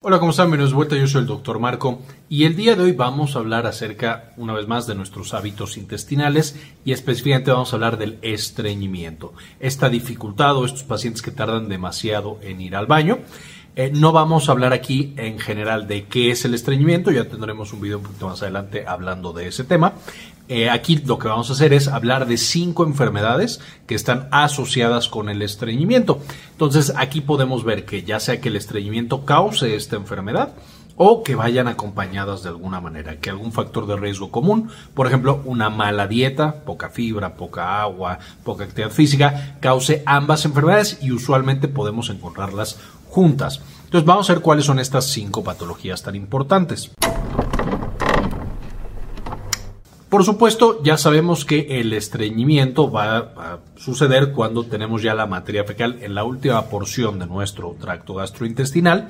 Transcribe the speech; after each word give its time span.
Hola, 0.00 0.20
¿cómo 0.20 0.30
están? 0.30 0.46
Bienvenidos 0.46 0.74
vuelta, 0.74 0.94
yo 0.94 1.08
soy 1.08 1.22
el 1.22 1.26
doctor 1.26 1.58
Marco 1.58 2.00
y 2.28 2.44
el 2.44 2.54
día 2.54 2.76
de 2.76 2.84
hoy 2.84 2.92
vamos 2.92 3.34
a 3.34 3.40
hablar 3.40 3.66
acerca, 3.66 4.32
una 4.36 4.52
vez 4.52 4.68
más, 4.68 4.86
de 4.86 4.94
nuestros 4.94 5.34
hábitos 5.34 5.76
intestinales 5.76 6.54
y 6.84 6.92
específicamente 6.92 7.50
vamos 7.50 7.72
a 7.72 7.76
hablar 7.76 7.98
del 7.98 8.20
estreñimiento, 8.22 9.32
esta 9.58 9.88
dificultad 9.88 10.56
o 10.56 10.66
estos 10.66 10.84
pacientes 10.84 11.20
que 11.20 11.32
tardan 11.32 11.68
demasiado 11.68 12.38
en 12.42 12.60
ir 12.60 12.76
al 12.76 12.86
baño. 12.86 13.18
Eh, 13.78 13.92
no 13.94 14.10
vamos 14.10 14.48
a 14.48 14.52
hablar 14.52 14.72
aquí 14.72 15.14
en 15.16 15.38
general 15.38 15.86
de 15.86 16.06
qué 16.06 16.32
es 16.32 16.44
el 16.44 16.52
estreñimiento, 16.52 17.12
ya 17.12 17.26
tendremos 17.26 17.72
un 17.72 17.80
video 17.80 17.98
un 17.98 18.02
poquito 18.02 18.26
más 18.26 18.42
adelante 18.42 18.84
hablando 18.88 19.32
de 19.32 19.46
ese 19.46 19.62
tema. 19.62 19.92
Eh, 20.48 20.68
aquí 20.68 20.96
lo 20.96 21.20
que 21.20 21.28
vamos 21.28 21.48
a 21.48 21.52
hacer 21.52 21.72
es 21.72 21.86
hablar 21.86 22.26
de 22.26 22.38
cinco 22.38 22.84
enfermedades 22.84 23.60
que 23.86 23.94
están 23.94 24.26
asociadas 24.32 25.06
con 25.06 25.28
el 25.28 25.42
estreñimiento. 25.42 26.18
Entonces 26.50 26.92
aquí 26.96 27.20
podemos 27.20 27.62
ver 27.62 27.84
que 27.84 28.02
ya 28.02 28.18
sea 28.18 28.40
que 28.40 28.48
el 28.48 28.56
estreñimiento 28.56 29.24
cause 29.24 29.76
esta 29.76 29.94
enfermedad 29.94 30.54
o 30.96 31.22
que 31.22 31.36
vayan 31.36 31.68
acompañadas 31.68 32.42
de 32.42 32.48
alguna 32.48 32.80
manera, 32.80 33.20
que 33.20 33.30
algún 33.30 33.52
factor 33.52 33.86
de 33.86 33.94
riesgo 33.94 34.32
común, 34.32 34.70
por 34.94 35.06
ejemplo, 35.06 35.40
una 35.44 35.70
mala 35.70 36.08
dieta, 36.08 36.64
poca 36.64 36.88
fibra, 36.88 37.36
poca 37.36 37.80
agua, 37.80 38.18
poca 38.42 38.64
actividad 38.64 38.90
física, 38.90 39.56
cause 39.60 40.02
ambas 40.04 40.44
enfermedades 40.44 40.98
y 41.00 41.12
usualmente 41.12 41.68
podemos 41.68 42.10
encontrarlas 42.10 42.80
juntas. 43.08 43.62
Entonces 43.88 44.06
vamos 44.06 44.28
a 44.28 44.34
ver 44.34 44.42
cuáles 44.42 44.66
son 44.66 44.78
estas 44.80 45.06
cinco 45.06 45.42
patologías 45.42 46.02
tan 46.02 46.14
importantes. 46.14 46.90
Por 50.10 50.24
supuesto, 50.24 50.82
ya 50.82 50.98
sabemos 50.98 51.46
que 51.46 51.80
el 51.80 51.94
estreñimiento 51.94 52.90
va 52.90 53.16
a 53.16 53.58
suceder 53.76 54.32
cuando 54.32 54.64
tenemos 54.64 55.00
ya 55.00 55.14
la 55.14 55.24
materia 55.24 55.64
fecal 55.64 56.00
en 56.02 56.14
la 56.14 56.24
última 56.24 56.66
porción 56.66 57.18
de 57.18 57.24
nuestro 57.24 57.76
tracto 57.80 58.12
gastrointestinal 58.12 59.08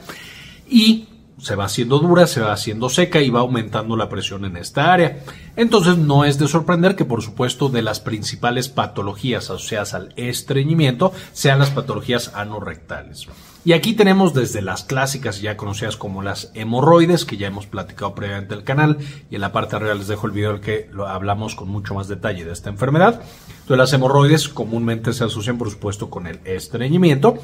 y 0.71 1.09
se 1.39 1.55
va 1.55 1.65
haciendo 1.65 1.99
dura, 1.99 2.27
se 2.27 2.41
va 2.41 2.53
haciendo 2.53 2.89
seca 2.89 3.21
y 3.21 3.31
va 3.31 3.41
aumentando 3.41 3.97
la 3.97 4.09
presión 4.09 4.45
en 4.45 4.57
esta 4.57 4.93
área. 4.93 5.21
Entonces 5.57 5.97
no 5.97 6.25
es 6.25 6.39
de 6.39 6.49
sorprender 6.49 6.97
que 6.97 7.05
por 7.05 7.23
supuesto 7.23 7.69
de 7.69 7.83
las 7.83 8.01
principales 8.01 8.69
patologías 8.69 9.45
asociadas 9.45 9.95
al 9.95 10.13
estreñimiento 10.17 11.13
sean 11.33 11.59
las 11.59 11.71
patologías 11.71 12.33
anorrectales. 12.35 13.27
Y 13.65 13.73
aquí 13.73 13.93
tenemos 13.93 14.35
desde 14.35 14.63
las 14.63 14.85
clásicas 14.85 15.41
ya 15.41 15.57
conocidas 15.57 15.97
como 15.97 16.23
las 16.23 16.51
hemorroides, 16.55 17.25
que 17.25 17.37
ya 17.37 17.49
hemos 17.49 17.67
platicado 17.67 18.15
previamente 18.15 18.55
en 18.55 18.61
el 18.61 18.65
canal, 18.65 18.99
y 19.31 19.35
en 19.35 19.41
la 19.41 19.53
parte 19.53 19.77
arriba 19.77 19.95
les 19.95 20.09
dejo 20.09 20.27
el 20.27 20.33
video 20.33 20.51
en 20.51 20.57
el 20.57 20.63
que 20.63 20.89
lo 20.93 21.07
hablamos 21.07 21.55
con 21.55 21.69
mucho 21.69 21.95
más 21.95 22.09
detalle 22.09 22.45
de 22.45 22.53
esta 22.53 22.71
enfermedad. 22.71 23.21
Entonces 23.69 23.81
las 23.81 23.93
hemorroides 23.93 24.49
comúnmente 24.49 25.13
se 25.13 25.25
asocian 25.25 25.59
por 25.59 25.71
supuesto 25.71 26.09
con 26.09 26.27
el 26.27 26.41
estreñimiento 26.47 27.35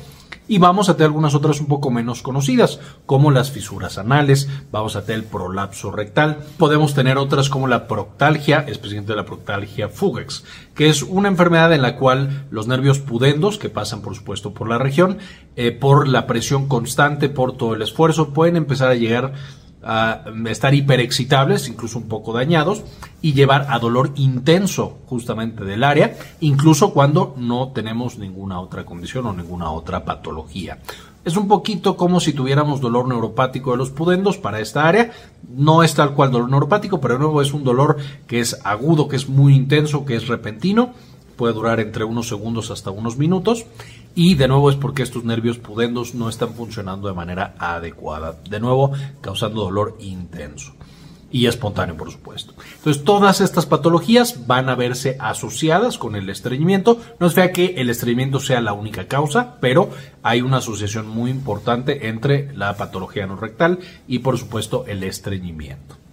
y 0.49 0.57
vamos 0.57 0.89
a 0.89 0.95
tener 0.95 1.09
algunas 1.09 1.35
otras 1.35 1.61
un 1.61 1.67
poco 1.67 1.91
menos 1.91 2.23
conocidas, 2.23 2.81
como 3.05 3.31
las 3.31 3.51
fisuras 3.51 3.99
anales, 3.99 4.49
vamos 4.73 4.97
a 4.97 5.05
tener 5.05 5.21
el 5.21 5.27
prolapso 5.27 5.91
rectal, 5.91 6.39
podemos 6.57 6.95
tener 6.95 7.19
otras 7.19 7.51
como 7.51 7.69
la 7.69 7.87
proctalgia, 7.87 8.65
especialmente 8.67 9.15
la 9.15 9.27
proctalgia 9.27 9.91
fugax, 9.91 10.45
que 10.75 10.89
es 10.89 11.03
una 11.03 11.29
enfermedad 11.29 11.75
en 11.75 11.83
la 11.83 11.97
cual 11.97 12.47
los 12.51 12.67
nervios 12.69 13.01
pudendos, 13.01 13.59
que 13.59 13.69
pasan 13.69 14.01
por 14.01 14.17
supuesto 14.17 14.55
por 14.55 14.67
la 14.67 14.79
región, 14.79 15.19
eh, 15.57 15.73
por 15.73 16.09
la 16.09 16.27
presión 16.27 16.69
constante, 16.69 17.29
por 17.29 17.55
todo 17.59 17.75
el 17.75 17.83
esfuerzo, 17.83 18.31
pueden 18.31 18.57
empezar 18.57 18.89
a 18.89 18.95
llegar 18.95 19.35
estar 20.47 20.75
hiperexcitables, 20.75 21.69
incluso 21.69 21.99
un 21.99 22.09
poco 22.09 22.33
dañados, 22.33 22.83
y 23.21 23.33
llevar 23.33 23.67
a 23.71 23.79
dolor 23.79 24.13
intenso 24.17 24.99
justamente 25.07 25.65
del 25.65 25.85
área, 25.85 26.17
incluso 26.41 26.93
cuando 26.93 27.35
no 27.37 27.69
tenemos 27.69 28.19
ninguna 28.19 28.61
otra 28.61 28.85
condición 28.85 29.27
o 29.27 29.33
ninguna 29.33 29.71
otra 29.71 30.05
patología. 30.05 30.79
Es 31.25 31.37
un 31.37 31.49
poquito 31.49 31.97
como 31.97 32.21
si 32.21 32.35
tuviéramos 32.35 32.81
dolor 32.81 33.09
neuropático 33.09 33.71
de 33.71 33.79
los 33.79 33.91
pudendos 33.91 34.37
para 34.37 34.61
esta 34.61 34.87
área. 34.87 35.11
No 35.49 35.83
es 35.83 35.95
tal 35.95 36.13
cual 36.13 36.31
dolor 36.31 36.51
neuropático, 36.51 37.01
pero 37.01 37.15
de 37.15 37.21
nuevo 37.21 37.41
es 37.41 37.55
un 37.55 37.65
dolor 37.65 37.97
que 38.27 38.41
es 38.41 38.61
agudo, 38.63 39.09
que 39.09 39.17
es 39.17 39.29
muy 39.29 39.55
intenso, 39.55 40.05
que 40.05 40.17
es 40.17 40.29
repentino 40.29 40.93
puede 41.35 41.55
durar 41.55 41.81
entre 41.81 42.05
unos 42.05 42.29
segundos 42.29 42.71
hasta 42.71 42.91
unos 42.91 43.17
minutos 43.17 43.67
y 44.15 44.35
de 44.35 44.49
nuevo 44.49 44.71
es 44.71 44.77
porque 44.77 45.03
estos 45.03 45.25
nervios 45.25 45.59
pudendos 45.59 46.15
no 46.15 46.29
están 46.29 46.55
funcionando 46.55 47.09
de 47.09 47.15
manera 47.15 47.55
adecuada, 47.59 48.39
de 48.49 48.61
nuevo 48.61 48.93
causando 49.21 49.63
dolor 49.63 49.97
intenso 50.01 50.75
y 51.35 51.49
espontáneo, 51.49 51.97
por 51.97 52.13
supuesto. 52.13 52.55
Entonces, 52.77 53.03
todas 53.03 53.41
estas 53.41 53.67
patologías 53.67 54.47
van 54.47 54.69
a 54.69 54.77
verse 54.77 55.17
asociadas 55.19 55.99
con 55.99 56.15
el 56.15 56.31
estreñimiento. 56.31 57.01
No 57.19 57.27
es 57.27 57.35
fea 57.35 57.51
que 57.51 57.75
el 57.79 57.91
estreñimiento 57.91 58.39
sea 58.39 58.61
la 58.61 58.73
única 58.73 59.09
causa, 59.09 59.57
pero 59.61 59.91
hay 60.23 60.43
una 60.43 60.59
asociación 60.59 61.09
muy 61.09 61.33
importante 61.33 62.07
entre 62.07 62.55
la 62.57 62.77
patología 62.77 63.27
no 63.27 63.35
rectal 63.35 63.81
y, 64.07 64.21
por 64.21 64.39
supuesto, 64.39 64.85
el 64.87 65.03
estreñimiento. 65.03 66.04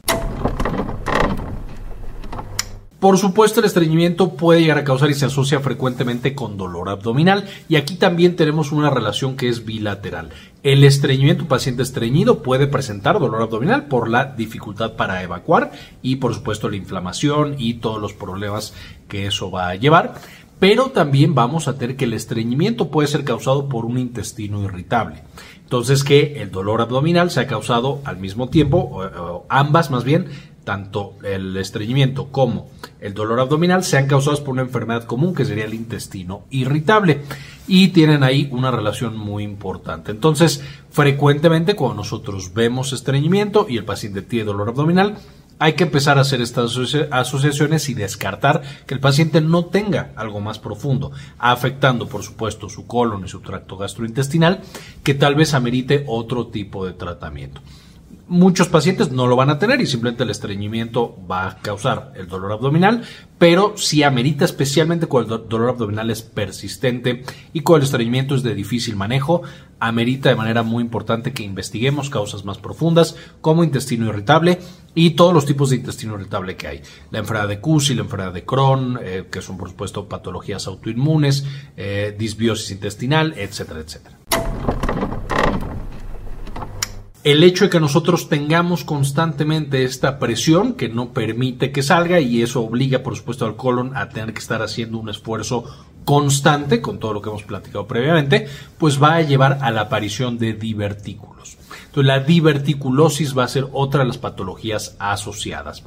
Por 3.01 3.17
supuesto, 3.17 3.59
el 3.59 3.66
estreñimiento 3.66 4.35
puede 4.35 4.62
llegar 4.62 4.78
a 4.78 4.84
causar 4.84 5.09
y 5.09 5.16
se 5.16 5.25
asocia 5.25 5.59
frecuentemente 5.59 6.35
con 6.35 6.56
dolor 6.56 6.88
abdominal 6.88 7.45
y 7.67 7.75
aquí 7.75 7.95
también 7.95 8.35
tenemos 8.35 8.72
una 8.72 8.91
relación 8.91 9.35
que 9.35 9.50
es 9.50 9.66
bilateral. 9.66 10.29
El 10.62 10.84
estreñimiento, 10.84 11.41
un 11.41 11.50
paciente 11.50 11.81
estreñido 11.81 12.44
puede 12.44 12.67
presentar 12.67 13.19
dolor 13.19 13.41
abdominal 13.41 13.88
por 13.88 14.07
la 14.07 14.25
dificultad 14.25 14.97
para 14.97 15.23
evacuar 15.23 15.72
y 16.03 16.17
por 16.17 16.35
supuesto 16.35 16.69
la 16.69 16.75
inflamación 16.75 17.56
y 17.57 17.73
todos 17.73 18.00
los 18.00 18.13
problemas 18.13 18.75
que 19.07 19.25
eso 19.25 19.50
va 19.50 19.69
a 19.69 19.75
llevar. 19.75 20.13
Pero 20.59 20.91
también 20.91 21.33
vamos 21.33 21.68
a 21.68 21.79
tener 21.79 21.95
que 21.95 22.06
el 22.06 22.13
estreñimiento 22.13 22.91
puede 22.91 23.07
ser 23.07 23.23
causado 23.23 23.68
por 23.68 23.85
un 23.85 23.97
intestino 23.97 24.62
irritable. 24.63 25.23
Entonces 25.63 26.03
que 26.03 26.39
el 26.41 26.51
dolor 26.51 26.81
abdominal 26.81 27.31
se 27.31 27.39
ha 27.39 27.47
causado 27.47 28.01
al 28.03 28.18
mismo 28.18 28.50
tiempo, 28.50 29.45
ambas 29.50 29.89
más 29.89 30.03
bien, 30.03 30.28
tanto 30.64 31.16
el 31.24 31.58
estreñimiento 31.58 32.28
como 32.28 32.70
el 33.00 33.14
dolor 33.14 33.40
abdominal 33.40 33.84
sean 33.84 34.08
causados 34.08 34.42
por 34.42 34.50
una 34.50 34.62
enfermedad 34.62 35.06
común 35.06 35.34
que 35.34 35.46
sería 35.46 35.66
el 35.66 35.74
intestino 35.74 36.44
irritable 36.52 37.22
y 37.68 37.90
tienen 37.90 38.24
ahí 38.24 38.48
una 38.52 38.72
relación 38.72 39.18
muy 39.18 39.44
importante. 39.44 40.12
Entonces, 40.12 40.64
frecuentemente 40.92 41.76
cuando 41.76 41.98
nosotros 41.98 42.54
vemos 42.54 42.94
estreñimiento 42.94 43.66
y 43.68 43.78
el 43.78 43.86
paciente 43.86 44.22
tiene 44.22 44.46
dolor 44.46 44.70
abdominal, 44.70 45.18
hay 45.62 45.74
que 45.74 45.84
empezar 45.84 46.18
a 46.18 46.22
hacer 46.22 46.42
estas 46.42 46.76
asociaciones 47.12 47.88
y 47.88 47.94
descartar 47.94 48.64
que 48.88 48.96
el 48.96 49.00
paciente 49.00 49.42
no 49.42 49.66
tenga 49.66 50.12
algo 50.16 50.40
más 50.40 50.58
profundo, 50.58 51.12
afectando 51.38 52.08
por 52.08 52.24
supuesto 52.24 52.68
su 52.68 52.88
colon 52.88 53.26
y 53.26 53.28
su 53.28 53.42
tracto 53.42 53.78
gastrointestinal, 53.78 54.62
que 55.04 55.14
tal 55.14 55.36
vez 55.36 55.54
amerite 55.54 56.04
otro 56.08 56.48
tipo 56.48 56.84
de 56.88 56.94
tratamiento. 56.94 57.62
Muchos 58.31 58.69
pacientes 58.69 59.12
no 59.12 59.28
lo 59.28 59.36
van 59.36 59.50
a 59.50 59.59
tener 59.59 59.81
y 59.81 59.86
simplemente 59.86 60.24
el 60.24 60.30
estreñimiento 60.30 61.18
va 61.30 61.50
a 61.50 61.58
causar 61.58 62.14
el 62.16 62.30
dolor 62.30 62.53
abdominal, 62.53 63.03
pero 63.38 63.74
si 63.75 64.03
amerita 64.03 64.46
especialmente 64.46 65.08
cuando 65.08 65.36
el 65.36 65.50
dolor 65.50 65.72
abdominal 65.72 66.09
es 66.09 66.22
persistente 66.22 67.25
y 67.52 67.59
cuando 67.59 67.80
el 67.80 67.88
estreñimiento 67.88 68.36
es 68.36 68.42
de 68.42 68.56
difícil 68.56 68.96
manejo, 68.96 69.42
amerita 69.81 70.30
de 70.30 70.38
manera 70.38 70.64
muy 70.64 70.81
importante 70.81 71.34
que 71.34 71.44
investiguemos 71.44 72.09
causas 72.09 72.46
más 72.46 72.58
profundas 72.58 73.18
como 73.42 73.66
intestino 73.66 74.08
irritable 74.08 74.59
y 74.96 75.09
todos 75.09 75.34
los 75.34 75.46
tipos 75.46 75.69
de 75.69 75.75
intestino 75.75 76.16
irritable 76.16 76.56
que 76.56 76.69
hay. 76.69 76.81
La 77.09 77.19
enfermedad 77.19 77.50
de 77.50 77.59
CUSI, 77.59 77.96
la 77.96 78.03
enfermedad 78.03 78.31
de 78.31 78.46
Crohn, 78.46 78.98
eh, 79.03 79.28
que 79.30 79.42
son 79.42 79.58
por 79.58 79.68
supuesto 79.68 80.08
patologías 80.08 80.68
autoinmunes, 80.68 81.44
eh, 81.75 82.16
disbiosis 82.18 82.72
intestinal, 82.72 83.34
etcétera, 83.36 83.81
etcétera 83.81 84.22
el 87.24 87.44
hecho 87.44 87.66
de 87.66 87.70
que 87.70 87.80
nosotros 87.80 88.30
tengamos 88.30 88.84
constantemente 88.84 89.84
esta 89.84 90.18
presión 90.18 90.74
que 90.74 90.90
no 90.90 91.14
permite 91.14 91.72
que 91.72 91.84
salga 91.84 92.20
y 92.20 92.42
eso 92.42 92.62
obliga 92.62 93.04
por 93.04 93.16
supuesto 93.16 93.46
al 93.46 93.56
colon 93.56 93.96
a 93.96 94.09
tener 94.09 94.34
que 94.34 94.40
estar 94.40 94.62
haciendo 94.64 94.98
un 94.98 95.09
esfuerzo 95.09 95.66
constante 96.06 96.81
con 96.81 97.00
todo 97.00 97.13
lo 97.13 97.22
que 97.22 97.29
hemos 97.29 97.44
platicado 97.44 97.88
previamente, 97.88 98.47
pues 98.78 99.01
va 99.01 99.16
a 99.16 99.22
llevar 99.22 99.59
a 99.62 99.72
la 99.72 99.81
aparición 99.81 100.38
de 100.38 100.53
divertículos. 100.53 101.57
Entonces 101.85 102.07
la 102.07 102.19
diverticulosis 102.22 103.38
va 103.38 103.44
a 103.44 103.50
ser 103.50 103.68
otra 103.74 104.01
de 104.01 104.07
las 104.07 104.18
patologías 104.18 104.95
asociadas. 104.98 105.83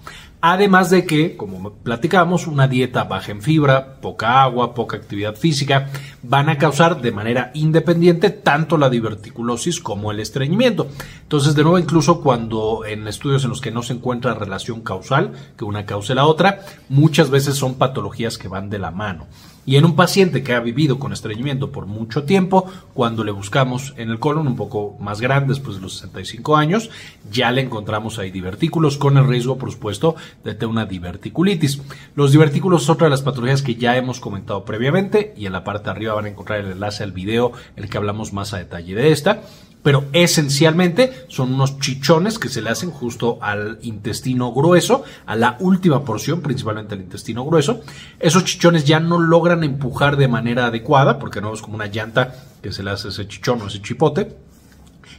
Además 0.46 0.90
de 0.90 1.06
que, 1.06 1.38
como 1.38 1.72
platicamos, 1.72 2.46
una 2.46 2.68
dieta 2.68 3.04
baja 3.04 3.32
en 3.32 3.40
fibra, 3.40 3.94
poca 4.02 4.42
agua, 4.42 4.74
poca 4.74 4.98
actividad 4.98 5.36
física, 5.36 5.88
van 6.22 6.50
a 6.50 6.58
causar 6.58 7.00
de 7.00 7.12
manera 7.12 7.50
independiente 7.54 8.28
tanto 8.28 8.76
la 8.76 8.90
diverticulosis 8.90 9.80
como 9.80 10.10
el 10.10 10.20
estreñimiento. 10.20 10.88
Entonces, 11.22 11.54
de 11.54 11.62
nuevo, 11.62 11.78
incluso 11.78 12.20
cuando 12.20 12.84
en 12.84 13.08
estudios 13.08 13.44
en 13.44 13.48
los 13.48 13.62
que 13.62 13.70
no 13.70 13.82
se 13.82 13.94
encuentra 13.94 14.34
relación 14.34 14.82
causal, 14.82 15.32
que 15.56 15.64
una 15.64 15.86
cause 15.86 16.14
la 16.14 16.26
otra, 16.26 16.60
muchas 16.90 17.30
veces 17.30 17.56
son 17.56 17.76
patologías 17.76 18.36
que 18.36 18.48
van 18.48 18.68
de 18.68 18.78
la 18.78 18.90
mano. 18.90 19.26
Y 19.66 19.76
en 19.76 19.84
un 19.84 19.96
paciente 19.96 20.42
que 20.42 20.54
ha 20.54 20.60
vivido 20.60 20.98
con 20.98 21.12
estreñimiento 21.12 21.72
por 21.72 21.86
mucho 21.86 22.24
tiempo, 22.24 22.70
cuando 22.92 23.24
le 23.24 23.32
buscamos 23.32 23.94
en 23.96 24.10
el 24.10 24.18
colon 24.18 24.46
un 24.46 24.56
poco 24.56 24.96
más 25.00 25.20
grande, 25.20 25.54
después 25.54 25.76
de 25.76 25.82
los 25.82 25.94
65 25.94 26.56
años, 26.56 26.90
ya 27.30 27.50
le 27.50 27.62
encontramos 27.62 28.18
ahí 28.18 28.30
divertículos 28.30 28.98
con 28.98 29.16
el 29.16 29.26
riesgo, 29.26 29.58
por 29.58 29.72
supuesto, 29.72 30.16
de 30.44 30.54
tener 30.54 30.68
una 30.68 30.86
diverticulitis. 30.86 31.80
Los 32.14 32.32
divertículos 32.32 32.82
son 32.82 32.94
otra 32.94 33.06
de 33.06 33.12
las 33.12 33.22
patologías 33.22 33.62
que 33.62 33.74
ya 33.76 33.96
hemos 33.96 34.20
comentado 34.20 34.64
previamente 34.64 35.34
y 35.36 35.46
en 35.46 35.52
la 35.52 35.64
parte 35.64 35.84
de 35.84 35.90
arriba 35.90 36.14
van 36.14 36.26
a 36.26 36.28
encontrar 36.28 36.60
el 36.60 36.72
enlace 36.72 37.02
al 37.02 37.12
video 37.12 37.52
en 37.76 37.84
el 37.84 37.90
que 37.90 37.98
hablamos 37.98 38.32
más 38.32 38.52
a 38.52 38.58
detalle 38.58 38.94
de 38.94 39.12
esta. 39.12 39.42
Pero 39.84 40.06
esencialmente 40.14 41.26
son 41.28 41.52
unos 41.52 41.78
chichones 41.78 42.38
que 42.38 42.48
se 42.48 42.62
le 42.62 42.70
hacen 42.70 42.90
justo 42.90 43.38
al 43.42 43.78
intestino 43.82 44.50
grueso, 44.50 45.04
a 45.26 45.36
la 45.36 45.58
última 45.60 46.06
porción, 46.06 46.40
principalmente 46.40 46.94
al 46.94 47.02
intestino 47.02 47.44
grueso. 47.44 47.82
Esos 48.18 48.46
chichones 48.46 48.86
ya 48.86 48.98
no 48.98 49.18
logran 49.18 49.62
empujar 49.62 50.16
de 50.16 50.26
manera 50.26 50.66
adecuada, 50.66 51.18
porque 51.18 51.42
no 51.42 51.52
es 51.52 51.60
como 51.60 51.74
una 51.74 51.88
llanta 51.88 52.34
que 52.62 52.72
se 52.72 52.82
le 52.82 52.92
hace 52.92 53.08
ese 53.08 53.28
chichón 53.28 53.60
o 53.60 53.66
ese 53.66 53.82
chipote. 53.82 54.34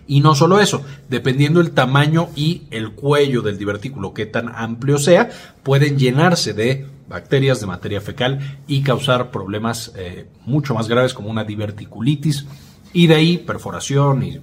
Y 0.07 0.21
no 0.21 0.33
solo 0.33 0.59
eso, 0.59 0.83
dependiendo 1.09 1.61
el 1.61 1.69
tamaño 1.69 2.29
y 2.35 2.63
el 2.71 2.93
cuello 2.93 3.43
del 3.43 3.59
divertículo, 3.59 4.15
que 4.15 4.25
tan 4.25 4.49
amplio 4.49 4.97
sea, 4.97 5.29
pueden 5.61 5.99
llenarse 5.99 6.53
de 6.53 6.87
bacterias, 7.07 7.61
de 7.61 7.67
materia 7.67 8.01
fecal 8.01 8.59
y 8.65 8.81
causar 8.81 9.29
problemas 9.29 9.91
eh, 9.95 10.25
mucho 10.47 10.73
más 10.73 10.87
graves 10.87 11.13
como 11.13 11.29
una 11.29 11.43
diverticulitis 11.43 12.47
y 12.95 13.07
de 13.07 13.15
ahí 13.15 13.37
perforación 13.37 14.23
y 14.23 14.39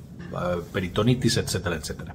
peritonitis, 0.72 1.36
etcétera, 1.36 1.76
etcétera. 1.76 2.14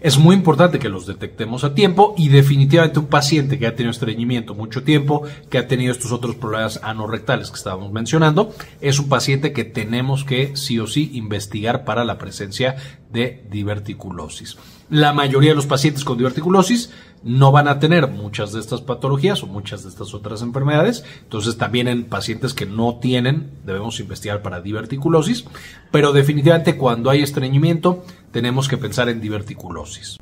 Es 0.00 0.16
muy 0.16 0.34
importante 0.34 0.78
que 0.78 0.88
los 0.88 1.06
detectemos 1.06 1.62
a 1.62 1.74
tiempo 1.74 2.14
y 2.16 2.30
definitivamente 2.30 2.98
un 2.98 3.08
paciente 3.08 3.58
que 3.58 3.66
ha 3.66 3.76
tenido 3.76 3.90
estreñimiento 3.90 4.54
mucho 4.54 4.82
tiempo, 4.82 5.24
que 5.50 5.58
ha 5.58 5.68
tenido 5.68 5.92
estos 5.92 6.10
otros 6.10 6.36
problemas 6.36 6.80
anorrectales 6.82 7.50
que 7.50 7.56
estábamos 7.56 7.92
mencionando, 7.92 8.54
es 8.80 8.98
un 8.98 9.10
paciente 9.10 9.52
que 9.52 9.64
tenemos 9.64 10.24
que 10.24 10.56
sí 10.56 10.80
o 10.80 10.86
sí 10.86 11.10
investigar 11.12 11.84
para 11.84 12.06
la 12.06 12.16
presencia 12.16 12.76
de 13.12 13.44
diverticulosis. 13.50 14.56
La 14.88 15.12
mayoría 15.12 15.50
de 15.50 15.56
los 15.56 15.66
pacientes 15.66 16.04
con 16.04 16.18
diverticulosis 16.18 16.90
no 17.22 17.52
van 17.52 17.68
a 17.68 17.78
tener 17.78 18.08
muchas 18.08 18.52
de 18.52 18.60
estas 18.60 18.80
patologías 18.80 19.42
o 19.42 19.46
muchas 19.46 19.82
de 19.82 19.88
estas 19.88 20.14
otras 20.14 20.42
enfermedades. 20.42 21.04
Entonces 21.22 21.56
también 21.58 21.86
en 21.86 22.04
pacientes 22.04 22.54
que 22.54 22.66
no 22.66 22.96
tienen 22.96 23.50
debemos 23.64 24.00
investigar 24.00 24.42
para 24.42 24.60
diverticulosis. 24.60 25.44
Pero 25.90 26.12
definitivamente 26.12 26.76
cuando 26.76 27.10
hay 27.10 27.22
estreñimiento 27.22 28.04
tenemos 28.32 28.68
que 28.68 28.78
pensar 28.78 29.08
en 29.08 29.20
diverticulosis. 29.20 30.16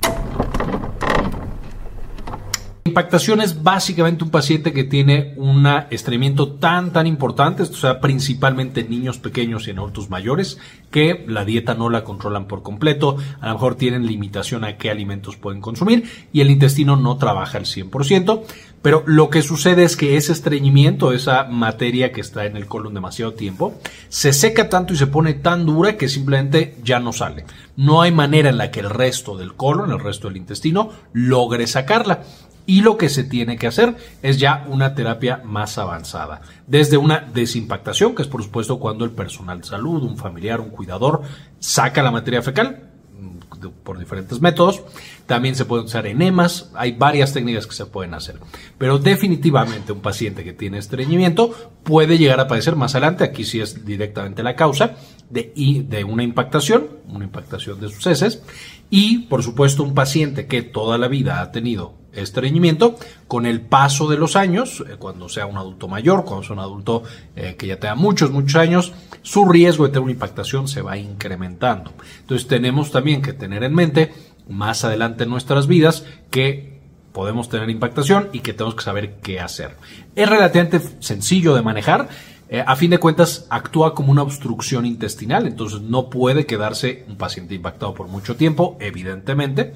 Impactación 2.89 3.39
es 3.39 3.61
básicamente 3.61 4.23
un 4.23 4.31
paciente 4.31 4.73
que 4.73 4.83
tiene 4.83 5.35
un 5.37 5.67
estreñimiento 5.91 6.53
tan 6.53 6.91
tan 6.91 7.05
importante, 7.05 7.63
sea, 7.65 8.01
principalmente 8.01 8.81
en 8.81 8.89
niños 8.89 9.19
pequeños 9.19 9.67
y 9.67 9.69
en 9.69 9.77
adultos 9.77 10.09
mayores, 10.09 10.57
que 10.89 11.23
la 11.27 11.45
dieta 11.45 11.75
no 11.75 11.91
la 11.91 12.03
controlan 12.03 12.47
por 12.47 12.63
completo, 12.63 13.17
a 13.41 13.47
lo 13.47 13.53
mejor 13.53 13.75
tienen 13.75 14.07
limitación 14.07 14.63
a 14.63 14.77
qué 14.77 14.89
alimentos 14.89 15.37
pueden 15.37 15.61
consumir 15.61 16.09
y 16.33 16.41
el 16.41 16.49
intestino 16.49 16.95
no 16.95 17.17
trabaja 17.17 17.59
al 17.59 17.65
100%, 17.65 18.41
pero 18.81 19.03
lo 19.05 19.29
que 19.29 19.43
sucede 19.43 19.83
es 19.83 19.95
que 19.95 20.17
ese 20.17 20.31
estreñimiento, 20.31 21.11
esa 21.11 21.43
materia 21.43 22.11
que 22.11 22.21
está 22.21 22.45
en 22.47 22.57
el 22.57 22.65
colon 22.65 22.95
demasiado 22.95 23.33
tiempo, 23.33 23.79
se 24.07 24.33
seca 24.33 24.67
tanto 24.67 24.93
y 24.93 24.97
se 24.97 25.05
pone 25.05 25.35
tan 25.35 25.67
dura 25.67 25.95
que 25.95 26.09
simplemente 26.09 26.75
ya 26.83 26.99
no 26.99 27.13
sale. 27.13 27.45
No 27.75 28.01
hay 28.01 28.11
manera 28.11 28.49
en 28.49 28.57
la 28.57 28.71
que 28.71 28.79
el 28.79 28.89
resto 28.89 29.37
del 29.37 29.53
colon, 29.53 29.91
el 29.91 29.99
resto 29.99 30.27
del 30.27 30.37
intestino, 30.37 30.89
logre 31.13 31.67
sacarla 31.67 32.23
y 32.69 32.81
lo 32.81 32.97
que 32.97 33.09
se 33.09 33.23
tiene 33.23 33.57
que 33.57 33.65
hacer 33.65 33.95
es 34.21 34.37
ya 34.37 34.63
una 34.67 34.93
terapia 34.93 35.41
más 35.43 35.79
avanzada. 35.79 36.41
Desde 36.67 36.97
una 36.97 37.17
desimpactación, 37.19 38.13
que 38.13 38.21
es 38.21 38.27
por 38.27 38.43
supuesto 38.43 38.77
cuando 38.77 39.05
el 39.05 39.09
personal 39.09 39.61
de 39.61 39.65
salud, 39.65 40.03
un 40.03 40.17
familiar, 40.17 40.61
un 40.61 40.69
cuidador, 40.69 41.23
saca 41.57 42.03
la 42.03 42.11
materia 42.11 42.43
fecal 42.43 42.91
mm, 43.19 43.69
por 43.83 43.97
diferentes 43.97 44.39
métodos. 44.39 44.83
También 45.25 45.55
se 45.55 45.65
pueden 45.65 45.87
usar 45.87 46.05
enemas, 46.05 46.69
hay 46.75 46.91
varias 46.91 47.33
técnicas 47.33 47.65
que 47.65 47.73
se 47.73 47.87
pueden 47.87 48.13
hacer. 48.13 48.35
Pero 48.77 48.99
definitivamente 48.99 49.91
un 49.91 50.01
paciente 50.01 50.43
que 50.43 50.53
tiene 50.53 50.77
estreñimiento 50.77 51.71
puede 51.81 52.19
llegar 52.19 52.39
a 52.39 52.47
padecer 52.47 52.75
más 52.75 52.93
adelante, 52.93 53.23
aquí 53.23 53.45
sí 53.45 53.59
es 53.59 53.83
directamente 53.83 54.43
la 54.43 54.55
causa, 54.55 54.95
de, 55.31 55.51
de 55.87 56.03
una 56.03 56.21
impactación, 56.21 56.87
una 57.07 57.25
impactación 57.25 57.79
de 57.81 57.89
sus 57.89 58.05
heces. 58.05 58.43
Y 58.91 59.23
por 59.23 59.41
supuesto 59.41 59.81
un 59.81 59.95
paciente 59.95 60.45
que 60.45 60.61
toda 60.61 60.99
la 60.99 61.07
vida 61.07 61.41
ha 61.41 61.51
tenido 61.51 61.98
estreñimiento 62.13 62.95
con 63.27 63.45
el 63.45 63.61
paso 63.61 64.07
de 64.07 64.17
los 64.17 64.35
años, 64.35 64.83
eh, 64.87 64.95
cuando 64.97 65.29
sea 65.29 65.45
un 65.45 65.57
adulto 65.57 65.87
mayor, 65.87 66.25
cuando 66.25 66.43
sea 66.43 66.53
un 66.53 66.59
adulto 66.59 67.03
eh, 67.35 67.55
que 67.57 67.67
ya 67.67 67.79
tenga 67.79 67.95
muchos, 67.95 68.31
muchos 68.31 68.55
años, 68.55 68.93
su 69.21 69.45
riesgo 69.45 69.85
de 69.85 69.89
tener 69.89 70.03
una 70.03 70.11
impactación 70.11 70.67
se 70.67 70.81
va 70.81 70.97
incrementando. 70.97 71.93
Entonces 72.21 72.47
tenemos 72.47 72.91
también 72.91 73.21
que 73.21 73.33
tener 73.33 73.63
en 73.63 73.73
mente 73.73 74.13
más 74.47 74.83
adelante 74.83 75.23
en 75.23 75.29
nuestras 75.29 75.67
vidas 75.67 76.05
que 76.31 76.79
podemos 77.11 77.49
tener 77.49 77.69
impactación 77.69 78.29
y 78.33 78.39
que 78.39 78.53
tenemos 78.53 78.75
que 78.75 78.83
saber 78.83 79.15
qué 79.21 79.39
hacer. 79.39 79.75
Es 80.15 80.29
relativamente 80.29 80.81
sencillo 80.99 81.55
de 81.55 81.61
manejar. 81.61 82.09
Eh, 82.51 82.63
a 82.65 82.75
fin 82.75 82.89
de 82.89 82.97
cuentas, 82.97 83.45
actúa 83.51 83.93
como 83.93 84.11
una 84.11 84.23
obstrucción 84.23 84.87
intestinal, 84.87 85.45
entonces 85.45 85.81
no 85.81 86.09
puede 86.09 86.47
quedarse 86.47 87.05
un 87.07 87.15
paciente 87.15 87.53
impactado 87.53 87.93
por 87.93 88.07
mucho 88.07 88.35
tiempo, 88.35 88.75
evidentemente 88.79 89.73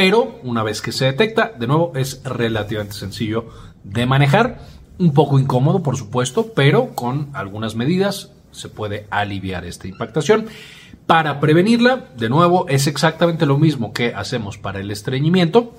pero 0.00 0.40
una 0.44 0.62
vez 0.62 0.80
que 0.80 0.92
se 0.92 1.04
detecta, 1.04 1.52
de 1.58 1.66
nuevo 1.66 1.92
es 1.94 2.22
relativamente 2.24 2.94
sencillo 2.94 3.50
de 3.84 4.06
manejar, 4.06 4.58
un 4.98 5.12
poco 5.12 5.38
incómodo 5.38 5.82
por 5.82 5.98
supuesto, 5.98 6.54
pero 6.54 6.94
con 6.94 7.28
algunas 7.34 7.74
medidas 7.74 8.32
se 8.50 8.70
puede 8.70 9.06
aliviar 9.10 9.66
esta 9.66 9.88
impactación. 9.88 10.46
Para 11.04 11.38
prevenirla, 11.38 12.06
de 12.16 12.30
nuevo, 12.30 12.66
es 12.70 12.86
exactamente 12.86 13.44
lo 13.44 13.58
mismo 13.58 13.92
que 13.92 14.14
hacemos 14.14 14.56
para 14.56 14.80
el 14.80 14.90
estreñimiento, 14.90 15.74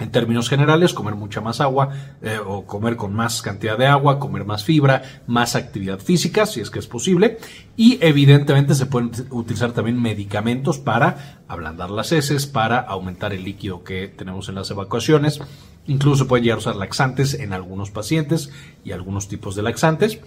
en 0.00 0.10
términos 0.10 0.48
generales, 0.48 0.94
comer 0.94 1.14
mucha 1.14 1.40
más 1.40 1.60
agua 1.60 1.90
eh, 2.22 2.38
o 2.44 2.66
comer 2.66 2.96
con 2.96 3.12
más 3.14 3.42
cantidad 3.42 3.78
de 3.78 3.86
agua, 3.86 4.18
comer 4.18 4.44
más 4.44 4.64
fibra, 4.64 5.02
más 5.26 5.54
actividad 5.54 6.00
física, 6.00 6.46
si 6.46 6.60
es 6.60 6.70
que 6.70 6.78
es 6.78 6.86
posible. 6.86 7.38
Y 7.76 7.98
evidentemente 8.00 8.74
se 8.74 8.86
pueden 8.86 9.12
utilizar 9.30 9.72
también 9.72 10.00
medicamentos 10.00 10.78
para 10.78 11.42
ablandar 11.46 11.90
las 11.90 12.12
heces, 12.12 12.46
para 12.46 12.80
aumentar 12.80 13.32
el 13.32 13.44
líquido 13.44 13.84
que 13.84 14.08
tenemos 14.08 14.48
en 14.48 14.54
las 14.54 14.70
evacuaciones. 14.70 15.40
Incluso 15.86 16.26
pueden 16.26 16.44
llegar 16.44 16.56
a 16.56 16.60
usar 16.60 16.76
laxantes 16.76 17.34
en 17.34 17.52
algunos 17.52 17.90
pacientes 17.90 18.50
y 18.84 18.92
algunos 18.92 19.28
tipos 19.28 19.54
de 19.54 19.62
laxantes. 19.62 20.18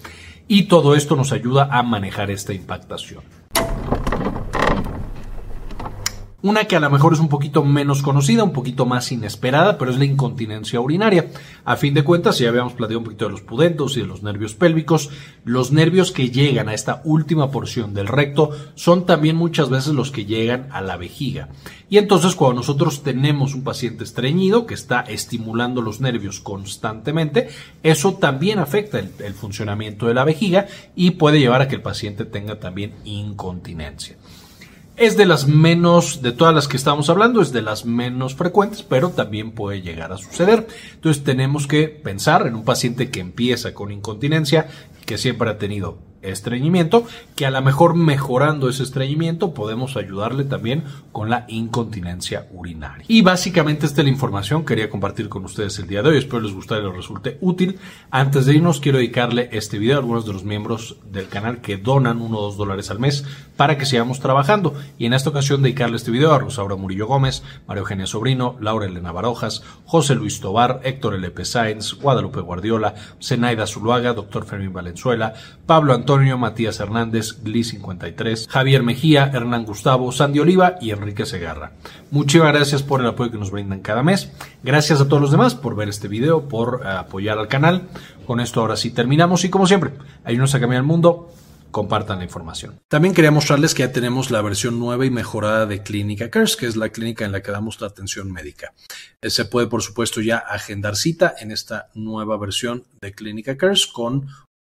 Y 0.47 0.63
todo 0.63 0.95
esto 0.95 1.15
nos 1.15 1.31
ayuda 1.31 1.69
a 1.71 1.81
manejar 1.83 2.29
esta 2.29 2.53
impactación. 2.53 3.23
Una 6.44 6.66
que 6.66 6.75
a 6.75 6.81
lo 6.81 6.90
mejor 6.90 7.13
es 7.13 7.22
un 7.22 7.30
poquito 7.30 7.63
menos 7.63 8.01
conocida, 8.01 8.44
un 8.44 8.51
poquito 8.51 8.86
más 8.86 9.13
inesperada, 9.13 9.78
pero 9.78 9.92
es 9.92 9.98
la 9.98 10.04
incontinencia 10.04 10.81
urinaria. 10.81 11.30
A 11.63 11.78
fin 11.78 11.94
de 11.94 12.04
cuentas, 12.04 12.38
ya 12.38 12.50
habíamos 12.50 12.74
platicado 12.74 13.00
un 13.00 13.06
poquito 13.06 13.24
de 13.24 13.31
los 13.31 13.40
pudentos 13.40 13.95
y 13.95 14.01
de 14.01 14.07
los 14.07 14.24
nervios 14.24 14.54
pélvicos. 14.54 15.10
Los 15.45 15.72
nervios 15.72 16.12
que 16.12 16.31
llegan 16.31 16.68
a 16.68 16.74
esta 16.74 17.01
última 17.06 17.50
porción 17.50 17.94
del 17.94 18.10
recto 18.10 18.50
son 18.75 19.06
también 19.06 19.38
muchas 19.38 19.69
veces 19.69 19.94
los 19.94 20.12
que 20.12 20.25
llegan 20.25 20.68
a 20.74 20.81
la 20.81 20.98
vejiga. 20.98 21.48
Y 21.90 21.98
entonces 21.98 22.36
cuando 22.36 22.57
nosotros 22.57 23.04
tenemos 23.04 23.56
un 23.56 23.63
paciente 23.63 24.04
estreñido 24.04 24.66
que 24.66 24.73
está 24.73 25.00
estimulando 25.00 25.81
los 25.81 26.02
nervios 26.02 26.42
constantemente, 26.42 27.47
eso 27.83 28.16
también 28.16 28.59
afecta 28.59 29.00
el, 29.00 29.12
el 29.19 29.33
funcionamiento 29.33 30.07
de 30.07 30.14
la 30.14 30.26
vejiga 30.26 30.68
y 30.94 31.12
puede 31.12 31.40
llevar 31.40 31.62
a 31.62 31.69
que 31.69 31.76
el 31.76 31.81
paciente 31.81 32.26
tenga 32.26 32.59
también 32.59 32.95
incontinencia. 33.06 34.18
Es 34.95 35.18
de 35.18 35.26
las 35.26 35.47
menos, 35.47 36.21
de 36.21 36.31
todas 36.31 36.54
las 36.54 36.68
que 36.68 36.78
estamos 36.78 37.09
hablando, 37.09 37.42
es 37.42 37.52
de 37.52 37.64
las 37.64 37.83
menos 37.83 38.35
frecuentes, 38.35 38.83
pero 38.83 39.09
también 39.09 39.52
puede 39.52 39.81
llegar 39.81 40.14
a 40.14 40.18
suceder. 40.18 40.68
Entonces 40.94 41.23
tenemos 41.23 41.66
que 41.66 41.88
pensar 41.88 42.45
en 42.45 42.54
un 42.54 42.64
paciente 42.64 43.09
que 43.09 43.19
empieza 43.19 43.73
con 43.73 43.92
incontinencia, 43.92 44.68
que 45.06 45.18
siempre 45.18 45.50
ha 45.50 45.57
tenido 45.57 45.97
estreñimiento, 46.23 47.06
que 47.35 47.45
a 47.45 47.51
lo 47.51 47.61
mejor 47.61 47.95
mejorando 47.95 48.69
ese 48.69 48.83
estreñimiento 48.83 49.53
podemos 49.53 49.97
ayudarle 49.97 50.44
también 50.44 50.83
con 51.11 51.30
la 51.30 51.45
incontinencia 51.47 52.47
urinaria. 52.51 53.06
Y 53.07 53.21
básicamente 53.21 53.85
esta 53.85 54.01
es 54.01 54.06
la 54.06 54.11
información 54.11 54.61
que 54.61 54.73
quería 54.73 54.89
compartir 54.89 55.30
con 55.30 55.45
ustedes 55.45 55.77
el 55.80 55.87
día 55.87 56.01
de 56.01 56.09
hoy. 56.09 56.18
Espero 56.18 56.42
les 56.42 56.53
guste 56.53 56.75
y 56.75 56.81
les 56.81 56.95
resulte 56.95 57.37
útil. 57.42 57.80
Antes 58.09 58.45
de 58.45 58.56
irnos, 58.56 58.80
quiero 58.80 58.97
dedicarle 58.97 59.49
este 59.51 59.77
video 59.77 59.97
a 59.97 59.99
algunos 59.99 60.25
de 60.25 60.33
los 60.33 60.44
miembros 60.44 60.97
del 61.11 61.27
canal 61.27 61.61
que 61.61 61.77
donan 61.77 62.21
uno 62.21 62.39
o 62.39 62.42
dos 62.44 62.57
dólares 62.57 62.89
al 62.89 62.99
mes 62.99 63.25
para 63.57 63.77
que 63.77 63.85
sigamos 63.85 64.19
trabajando. 64.19 64.73
Y 64.97 65.06
en 65.06 65.13
esta 65.13 65.30
ocasión 65.30 65.61
dedicarle 65.61 65.97
este 65.97 66.11
video 66.11 66.33
a 66.33 66.39
Rosaura 66.39 66.75
Murillo 66.75 67.07
Gómez, 67.07 67.44
María 67.68 67.81
Eugenia 67.81 68.07
Sobrino, 68.07 68.56
Laura 68.59 68.85
Elena 68.85 69.11
Barojas, 69.11 69.63
José 69.85 70.15
Luis 70.15 70.39
Tobar, 70.39 70.81
Héctor 70.83 71.15
L.P. 71.15 71.45
Sáenz, 71.45 71.94
Guadalupe 71.94 72.42
Guardiola, 72.42 72.95
Zenaida 73.21 73.68
Zuluaga, 73.68 74.13
Doctor 74.13 74.45
Fermín 74.45 74.73
Valenzuela, 74.73 75.33
Pablo 75.65 75.94
Antonio 75.94 76.12
Antonio, 76.13 76.37
Matías 76.37 76.79
Hernández, 76.79 77.39
Gli 77.43 77.63
53, 77.63 78.47
Javier 78.47 78.83
Mejía, 78.83 79.31
Hernán 79.33 79.65
Gustavo, 79.65 80.11
Sandy 80.11 80.41
Oliva 80.41 80.75
y 80.79 80.91
Enrique 80.91 81.25
Segarra. 81.25 81.71
Muchísimas 82.11 82.53
gracias 82.53 82.83
por 82.83 83.01
el 83.01 83.07
apoyo 83.07 83.31
que 83.31 83.39
nos 83.39 83.49
brindan 83.49 83.79
cada 83.79 84.03
mes. 84.03 84.31
Gracias 84.61 85.01
a 85.01 85.07
todos 85.07 85.23
los 85.23 85.31
demás 85.31 85.55
por 85.55 85.75
ver 85.75 85.89
este 85.89 86.07
video, 86.07 86.47
por 86.47 86.81
eh, 86.85 86.87
apoyar 86.87 87.39
al 87.39 87.47
canal. 87.47 87.89
Con 88.27 88.39
esto 88.39 88.61
ahora 88.61 88.75
sí 88.75 88.91
terminamos 88.91 89.43
y 89.43 89.49
como 89.49 89.65
siempre, 89.65 89.89
ayúdenos 90.23 90.53
a 90.53 90.59
cambiar 90.59 90.81
el 90.81 90.87
mundo 90.87 91.31
compartan 91.71 92.19
la 92.19 92.25
información. 92.25 92.79
También 92.87 93.15
quería 93.15 93.31
mostrarles 93.31 93.73
que 93.73 93.81
ya 93.81 93.91
tenemos 93.91 94.29
la 94.29 94.43
versión 94.43 94.79
nueva 94.79 95.07
y 95.07 95.09
mejorada 95.09 95.65
de 95.65 95.81
Clínica 95.81 96.29
Cares, 96.29 96.55
que 96.55 96.67
es 96.67 96.75
la 96.75 96.89
clínica 96.89 97.25
en 97.25 97.31
la 97.31 97.41
que 97.41 97.49
damos 97.49 97.81
la 97.81 97.87
atención 97.87 98.31
médica. 98.31 98.75
Eh, 99.19 99.31
se 99.31 99.45
puede, 99.45 99.65
por 99.65 99.81
supuesto, 99.81 100.21
ya 100.21 100.37
agendar 100.37 100.95
cita 100.95 101.33
en 101.39 101.49
esta 101.49 101.89
nueva 101.95 102.37
versión 102.37 102.83
de 103.01 103.13
Clínica 103.13 103.57
Cares 103.57 103.87
con 103.87 104.27